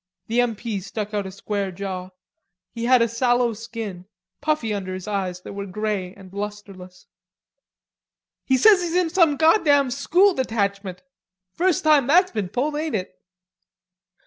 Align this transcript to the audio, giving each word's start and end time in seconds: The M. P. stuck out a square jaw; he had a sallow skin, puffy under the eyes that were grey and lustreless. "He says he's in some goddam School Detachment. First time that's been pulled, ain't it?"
The 0.25 0.41
M. 0.41 0.55
P. 0.55 0.79
stuck 0.79 1.13
out 1.13 1.27
a 1.27 1.31
square 1.31 1.71
jaw; 1.71 2.09
he 2.73 2.85
had 2.85 3.03
a 3.03 3.07
sallow 3.07 3.53
skin, 3.53 4.07
puffy 4.41 4.73
under 4.73 4.97
the 4.99 5.11
eyes 5.11 5.41
that 5.41 5.53
were 5.53 5.67
grey 5.67 6.15
and 6.15 6.33
lustreless. 6.33 7.05
"He 8.43 8.57
says 8.57 8.81
he's 8.81 8.95
in 8.95 9.11
some 9.11 9.37
goddam 9.37 9.91
School 9.91 10.33
Detachment. 10.33 11.03
First 11.53 11.83
time 11.83 12.07
that's 12.07 12.31
been 12.31 12.49
pulled, 12.49 12.77
ain't 12.77 12.95
it?" 12.95 13.15